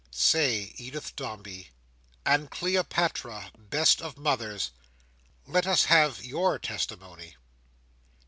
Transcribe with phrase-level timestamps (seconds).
[0.09, 1.69] Say, Edith Dombey!
[2.25, 4.71] And Cleopatra, best of mothers,
[5.45, 7.35] let us have your testimony!